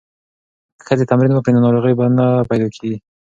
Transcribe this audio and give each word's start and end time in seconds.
که 0.79 0.83
ښځې 0.87 1.05
تمرین 1.11 1.31
وکړي 1.33 1.51
نو 1.53 1.63
ناروغۍ 1.65 1.93
به 1.99 2.05
نه 2.17 2.25
پیدا 2.49 2.67
کیږي. 2.75 2.97